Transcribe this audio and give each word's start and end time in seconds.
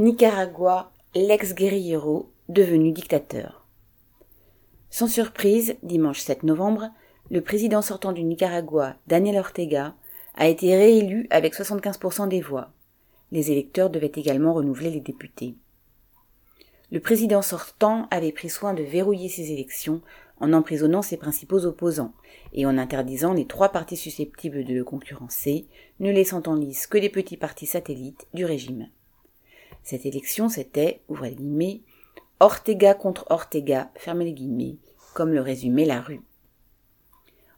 Nicaragua, 0.00 0.92
l'ex-guerrillero 1.16 2.30
devenu 2.48 2.92
dictateur. 2.92 3.66
Sans 4.90 5.08
surprise, 5.08 5.74
dimanche 5.82 6.20
7 6.20 6.44
novembre, 6.44 6.90
le 7.32 7.40
président 7.40 7.82
sortant 7.82 8.12
du 8.12 8.22
Nicaragua, 8.22 8.94
Daniel 9.08 9.38
Ortega, 9.38 9.96
a 10.36 10.46
été 10.46 10.76
réélu 10.76 11.26
avec 11.30 11.52
75% 11.52 12.28
des 12.28 12.40
voix. 12.40 12.70
Les 13.32 13.50
électeurs 13.50 13.90
devaient 13.90 14.12
également 14.14 14.54
renouveler 14.54 14.92
les 14.92 15.00
députés. 15.00 15.56
Le 16.92 17.00
président 17.00 17.42
sortant 17.42 18.06
avait 18.12 18.30
pris 18.30 18.50
soin 18.50 18.74
de 18.74 18.84
verrouiller 18.84 19.28
ses 19.28 19.50
élections 19.50 20.00
en 20.38 20.52
emprisonnant 20.52 21.02
ses 21.02 21.16
principaux 21.16 21.66
opposants 21.66 22.14
et 22.52 22.66
en 22.66 22.78
interdisant 22.78 23.32
les 23.32 23.48
trois 23.48 23.70
partis 23.70 23.96
susceptibles 23.96 24.62
de 24.62 24.74
le 24.74 24.84
concurrencer, 24.84 25.66
ne 25.98 26.12
laissant 26.12 26.44
en 26.46 26.54
lice 26.54 26.86
que 26.86 26.98
des 26.98 27.10
petits 27.10 27.36
partis 27.36 27.66
satellites 27.66 28.28
du 28.32 28.44
régime. 28.44 28.86
Cette 29.88 30.04
élection, 30.04 30.50
c'était, 30.50 31.00
ouvrez 31.08 31.30
les 31.30 31.36
guillemets, 31.36 31.80
Ortega 32.40 32.92
contre 32.92 33.24
Ortega, 33.30 33.90
fermez 33.94 34.26
les 34.26 34.34
guillemets, 34.34 34.76
comme 35.14 35.32
le 35.32 35.40
résumait 35.40 35.86
la 35.86 36.02
rue. 36.02 36.20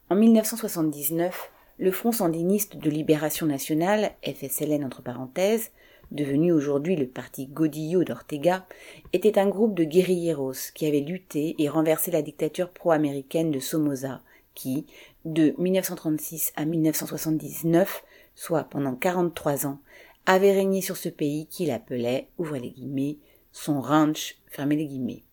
En 0.09 0.15
1979, 0.15 1.51
le 1.77 1.91
Front 1.91 2.13
sandiniste 2.13 2.77
de 2.77 2.89
libération 2.89 3.45
nationale, 3.47 4.13
FSLN 4.23 4.85
entre 4.85 5.01
parenthèses, 5.01 5.71
devenu 6.11 6.53
aujourd'hui 6.53 6.95
le 6.95 7.05
parti 7.05 7.47
Godillo 7.47 8.05
d'Ortega, 8.05 8.65
était 9.11 9.37
un 9.37 9.49
groupe 9.49 9.75
de 9.75 9.83
guérilleros 9.83 10.71
qui 10.73 10.85
avait 10.85 11.01
lutté 11.01 11.55
et 11.59 11.67
renversé 11.67 12.11
la 12.11 12.21
dictature 12.21 12.69
pro-américaine 12.69 13.51
de 13.51 13.59
Somoza, 13.59 14.21
qui, 14.55 14.85
de 15.25 15.53
1936 15.57 16.53
à 16.55 16.63
1979, 16.63 18.05
soit 18.35 18.63
pendant 18.63 18.95
43 18.95 19.67
ans, 19.67 19.79
avait 20.25 20.53
régné 20.53 20.81
sur 20.81 20.97
ce 20.97 21.09
pays 21.09 21.47
qu'il 21.47 21.71
appelait, 21.71 22.29
ouvrez 22.37 22.59
les 22.59 22.71
guillemets, 22.71 23.17
son 23.51 23.81
ranch, 23.81 24.35
fermez 24.47 24.75
les 24.75 24.85
guillemets. 24.85 25.23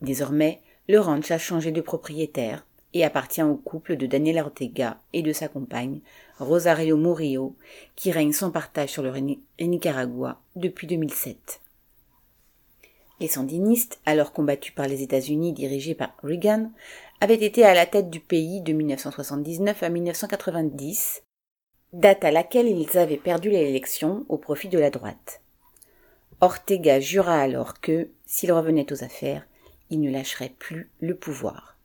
Désormais, 0.00 0.60
le 0.88 1.00
ranch 1.00 1.30
a 1.30 1.38
changé 1.38 1.72
de 1.72 1.80
propriétaire 1.80 2.66
et 2.92 3.04
appartient 3.04 3.42
au 3.42 3.56
couple 3.56 3.96
de 3.96 4.06
Daniel 4.06 4.38
Ortega 4.38 5.00
et 5.12 5.22
de 5.22 5.32
sa 5.32 5.48
compagne, 5.48 6.00
Rosario 6.38 6.96
Murillo, 6.96 7.56
qui 7.96 8.12
règne 8.12 8.32
sans 8.32 8.50
partage 8.50 8.90
sur 8.90 9.02
le 9.02 9.12
Nicaragua 9.60 10.40
depuis 10.54 10.86
2007. 10.86 11.60
Les 13.20 13.28
sandinistes, 13.28 14.00
alors 14.06 14.32
combattus 14.32 14.74
par 14.74 14.86
les 14.86 15.02
États-Unis 15.02 15.52
dirigés 15.52 15.94
par 15.94 16.14
Reagan, 16.22 16.70
avaient 17.20 17.34
été 17.34 17.64
à 17.64 17.74
la 17.74 17.86
tête 17.86 18.10
du 18.10 18.20
pays 18.20 18.60
de 18.60 18.72
1979 18.72 19.82
à 19.82 19.88
1990 19.88 21.23
date 21.94 22.24
à 22.24 22.32
laquelle 22.32 22.66
ils 22.66 22.98
avaient 22.98 23.16
perdu 23.16 23.50
l'élection 23.50 24.26
au 24.28 24.36
profit 24.36 24.68
de 24.68 24.80
la 24.80 24.90
droite. 24.90 25.40
Ortega 26.40 26.98
jura 26.98 27.40
alors 27.40 27.80
que, 27.80 28.08
s'il 28.26 28.50
revenait 28.50 28.92
aux 28.92 29.04
affaires, 29.04 29.46
il 29.90 30.00
ne 30.00 30.10
lâcherait 30.10 30.52
plus 30.58 30.90
le 31.00 31.14
pouvoir. 31.14 31.78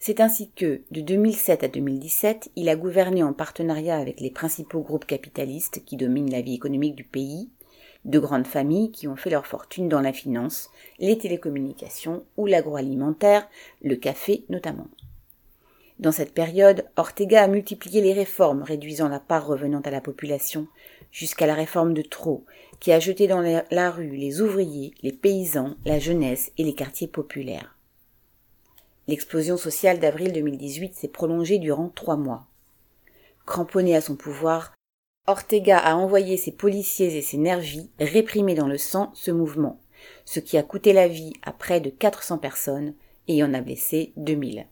C'est 0.00 0.18
ainsi 0.20 0.50
que, 0.50 0.82
de 0.90 1.00
2007 1.00 1.62
à 1.62 1.68
2017, 1.68 2.50
il 2.56 2.68
a 2.68 2.74
gouverné 2.74 3.22
en 3.22 3.32
partenariat 3.32 3.96
avec 3.96 4.18
les 4.18 4.32
principaux 4.32 4.80
groupes 4.80 5.06
capitalistes 5.06 5.84
qui 5.84 5.96
dominent 5.96 6.32
la 6.32 6.40
vie 6.40 6.54
économique 6.54 6.96
du 6.96 7.04
pays, 7.04 7.50
de 8.04 8.18
grandes 8.18 8.48
familles 8.48 8.90
qui 8.90 9.06
ont 9.06 9.16
fait 9.16 9.30
leur 9.30 9.46
fortune 9.46 9.88
dans 9.88 10.00
la 10.00 10.12
finance, 10.12 10.70
les 10.98 11.18
télécommunications 11.18 12.24
ou 12.36 12.46
l'agroalimentaire, 12.46 13.48
le 13.80 13.94
café 13.94 14.44
notamment. 14.48 14.88
Dans 15.98 16.12
cette 16.12 16.32
période, 16.32 16.84
Ortega 16.96 17.42
a 17.42 17.48
multiplié 17.48 18.00
les 18.00 18.12
réformes 18.12 18.62
réduisant 18.62 19.08
la 19.08 19.18
part 19.18 19.46
revenant 19.46 19.80
à 19.80 19.90
la 19.90 20.00
population, 20.00 20.68
jusqu'à 21.10 21.46
la 21.46 21.54
réforme 21.54 21.92
de 21.92 22.02
trop, 22.02 22.44
qui 22.78 22.92
a 22.92 23.00
jeté 23.00 23.26
dans 23.26 23.40
la 23.40 23.90
rue 23.90 24.14
les 24.14 24.40
ouvriers, 24.40 24.94
les 25.02 25.12
paysans, 25.12 25.74
la 25.84 25.98
jeunesse 25.98 26.52
et 26.56 26.62
les 26.62 26.74
quartiers 26.74 27.08
populaires. 27.08 27.74
L'explosion 29.08 29.56
sociale 29.56 29.98
d'avril 29.98 30.32
2018 30.32 30.94
s'est 30.94 31.08
prolongée 31.08 31.58
durant 31.58 31.88
trois 31.88 32.16
mois. 32.16 32.46
Cramponné 33.44 33.96
à 33.96 34.00
son 34.00 34.14
pouvoir, 34.14 34.74
Ortega 35.26 35.78
a 35.78 35.96
envoyé 35.96 36.36
ses 36.36 36.52
policiers 36.52 37.16
et 37.16 37.22
ses 37.22 37.38
nervis 37.38 37.90
réprimer 37.98 38.54
dans 38.54 38.68
le 38.68 38.78
sang 38.78 39.10
ce 39.14 39.30
mouvement, 39.30 39.80
ce 40.24 40.38
qui 40.38 40.56
a 40.58 40.62
coûté 40.62 40.92
la 40.92 41.08
vie 41.08 41.32
à 41.42 41.52
près 41.52 41.80
de 41.80 41.90
400 41.90 42.38
personnes 42.38 42.94
et 43.26 43.42
en 43.42 43.52
a 43.52 43.60
blessé 43.60 44.12
2000. 44.16 44.66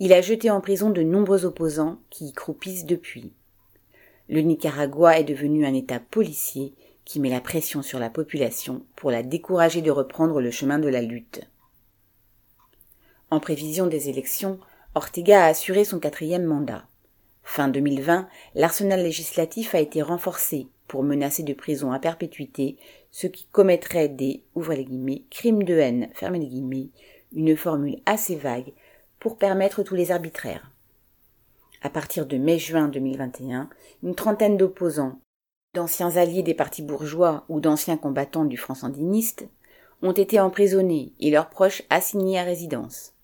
Il 0.00 0.12
a 0.12 0.20
jeté 0.20 0.50
en 0.50 0.60
prison 0.60 0.90
de 0.90 1.02
nombreux 1.02 1.44
opposants 1.44 1.98
qui 2.08 2.26
y 2.26 2.32
croupissent 2.32 2.86
depuis. 2.86 3.32
Le 4.28 4.42
Nicaragua 4.42 5.18
est 5.18 5.24
devenu 5.24 5.66
un 5.66 5.74
État 5.74 5.98
policier 5.98 6.74
qui 7.04 7.18
met 7.18 7.30
la 7.30 7.40
pression 7.40 7.82
sur 7.82 7.98
la 7.98 8.10
population 8.10 8.84
pour 8.94 9.10
la 9.10 9.22
décourager 9.22 9.82
de 9.82 9.90
reprendre 9.90 10.40
le 10.40 10.50
chemin 10.50 10.78
de 10.78 10.88
la 10.88 11.02
lutte. 11.02 11.40
En 13.30 13.40
prévision 13.40 13.86
des 13.86 14.08
élections, 14.08 14.60
Ortega 14.94 15.44
a 15.44 15.48
assuré 15.48 15.84
son 15.84 15.98
quatrième 15.98 16.44
mandat. 16.44 16.84
Fin 17.42 17.68
2020, 17.68 18.28
l'arsenal 18.54 19.02
législatif 19.02 19.74
a 19.74 19.80
été 19.80 20.02
renforcé 20.02 20.68
pour 20.86 21.02
menacer 21.02 21.42
de 21.42 21.54
prison 21.54 21.92
à 21.92 21.98
perpétuité 21.98 22.76
ceux 23.10 23.28
qui 23.28 23.46
commettraient 23.50 24.08
des, 24.08 24.42
ouvrez 24.54 24.86
crimes 25.30 25.62
de 25.64 25.74
haine, 25.74 26.08
fermez 26.14 26.38
les 26.38 26.46
guillemets, 26.46 26.90
une 27.32 27.56
formule 27.56 28.00
assez 28.06 28.36
vague 28.36 28.72
pour 29.20 29.36
permettre 29.36 29.82
tous 29.82 29.94
les 29.94 30.10
arbitraires. 30.10 30.70
À 31.82 31.90
partir 31.90 32.26
de 32.26 32.36
mai-juin 32.36 32.88
2021, 32.88 33.68
une 34.02 34.14
trentaine 34.14 34.56
d'opposants, 34.56 35.20
d'anciens 35.74 36.16
alliés 36.16 36.42
des 36.42 36.54
partis 36.54 36.82
bourgeois 36.82 37.44
ou 37.48 37.60
d'anciens 37.60 37.96
combattants 37.96 38.44
du 38.44 38.56
Front 38.56 38.74
sandiniste, 38.74 39.46
ont 40.02 40.12
été 40.12 40.40
emprisonnés 40.40 41.12
et 41.20 41.30
leurs 41.30 41.50
proches 41.50 41.82
assignés 41.90 42.38
à 42.38 42.44
résidence. 42.44 43.14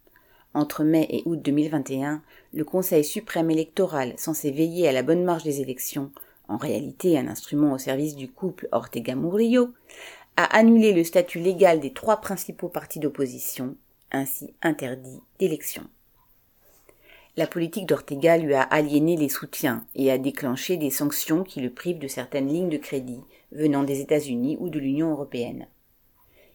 Entre 0.55 0.85
mai 0.85 1.09
et 1.11 1.23
août 1.27 1.41
2021, 1.43 2.23
le 2.53 2.65
Conseil 2.65 3.05
suprême 3.05 3.51
électoral, 3.51 4.15
censé 4.17 4.53
veiller 4.53 4.89
à 4.89 4.93
la 4.93 5.03
bonne 5.03 5.25
marche 5.25 5.43
des 5.43 5.61
élections, 5.61 6.13
en 6.47 6.57
réalité 6.57 7.19
un 7.19 7.27
instrument 7.27 7.73
au 7.73 7.79
service 7.79 8.15
du 8.15 8.31
couple 8.31 8.69
Ortega-Murillo, 8.71 9.71
a 10.37 10.45
annulé 10.57 10.93
le 10.93 11.03
statut 11.03 11.41
légal 11.41 11.81
des 11.81 11.93
trois 11.93 12.21
principaux 12.21 12.69
partis 12.69 13.01
d'opposition 13.01 13.77
ainsi 14.15 14.55
interdit 14.63 15.21
d'élection. 15.39 15.85
La 17.37 17.49
politique 17.49 17.87
d'Ortega 17.87 18.39
lui 18.39 18.55
a 18.55 18.63
aliéné 18.63 19.17
les 19.17 19.29
soutiens 19.29 19.85
et 19.97 20.11
a 20.11 20.19
déclenché 20.19 20.77
des 20.77 20.91
sanctions 20.91 21.43
qui 21.43 21.61
le 21.61 21.71
privent 21.71 21.99
de 21.99 22.07
certaines 22.07 22.49
lignes 22.49 22.69
de 22.69 22.79
crédit 22.79 23.21
venant 23.51 23.83
des 23.83 24.01
États-Unis 24.01 24.57
ou 24.61 24.69
de 24.69 24.79
l'Union 24.79 25.11
européenne. 25.11 25.67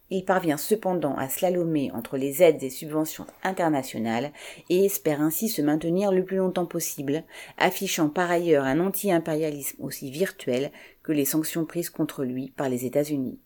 Il 0.10 0.26
parvient 0.26 0.58
cependant 0.58 1.16
à 1.16 1.30
slalomer 1.30 1.92
entre 1.92 2.18
les 2.18 2.42
aides 2.42 2.64
et 2.64 2.70
subventions 2.70 3.28
internationales 3.44 4.32
et 4.70 4.86
espère 4.86 5.22
ainsi 5.22 5.50
se 5.50 5.62
maintenir 5.62 6.12
le 6.12 6.24
plus 6.24 6.38
longtemps 6.38 6.66
possible, 6.66 7.24
affichant 7.58 8.10
par 8.10 8.32
ailleurs 8.32 8.64
un 8.64 8.80
anti-impérialisme 8.80 9.84
aussi 9.84 10.10
virtuel 10.10 10.72
que 11.04 11.12
les 11.12 11.26
sanctions 11.26 11.66
prises 11.66 11.92
contre 11.92 12.24
lui 12.24 12.52
par 12.56 12.70
les 12.70 12.86
États-Unis. 12.86 13.38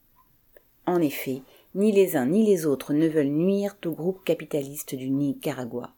En 0.85 1.01
effet, 1.01 1.41
ni 1.75 1.91
les 1.91 2.15
uns 2.15 2.27
ni 2.27 2.45
les 2.45 2.65
autres 2.65 2.93
ne 2.93 3.07
veulent 3.07 3.27
nuire 3.27 3.75
au 3.85 3.91
groupe 3.91 4.23
capitaliste 4.23 4.95
du 4.95 5.09
Nicaragua. 5.09 5.91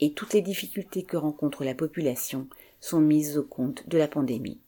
Et 0.00 0.12
toutes 0.12 0.34
les 0.34 0.42
difficultés 0.42 1.04
que 1.04 1.16
rencontre 1.16 1.64
la 1.64 1.74
population 1.74 2.48
sont 2.80 3.00
mises 3.00 3.38
au 3.38 3.44
compte 3.44 3.88
de 3.88 3.96
la 3.96 4.08
pandémie. 4.08 4.60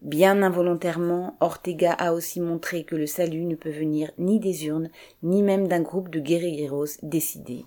Bien 0.00 0.42
involontairement, 0.42 1.36
Ortega 1.38 1.92
a 1.92 2.12
aussi 2.12 2.40
montré 2.40 2.82
que 2.82 2.96
le 2.96 3.06
salut 3.06 3.44
ne 3.44 3.54
peut 3.54 3.70
venir 3.70 4.10
ni 4.18 4.40
des 4.40 4.66
urnes, 4.66 4.90
ni 5.22 5.42
même 5.42 5.68
d'un 5.68 5.82
groupe 5.82 6.08
de 6.08 6.18
guerrilleros 6.18 6.98
décidés. 7.04 7.64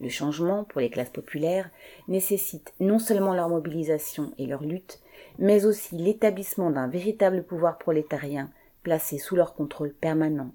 Le 0.00 0.08
changement, 0.08 0.62
pour 0.62 0.80
les 0.80 0.90
classes 0.90 1.10
populaires, 1.10 1.70
nécessite 2.06 2.72
non 2.78 3.00
seulement 3.00 3.34
leur 3.34 3.48
mobilisation 3.48 4.32
et 4.38 4.46
leur 4.46 4.62
lutte, 4.62 5.00
mais 5.38 5.64
aussi 5.64 5.96
l'établissement 5.96 6.70
d'un 6.70 6.86
véritable 6.86 7.42
pouvoir 7.42 7.78
prolétarien 7.78 8.50
placé 8.82 9.18
sous 9.18 9.36
leur 9.36 9.54
contrôle 9.54 9.92
permanent. 9.92 10.54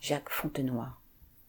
Jacques 0.00 0.30
Fontenoy. 0.30 0.99